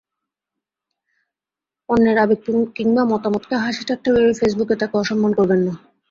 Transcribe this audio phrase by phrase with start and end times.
[1.89, 2.39] অন্যের আবেগ
[2.75, 5.73] কিংবা মতামতকে হাসিঠাট্টা ভেবে ফেসবুকে তাকে অসম্মান করবেন না।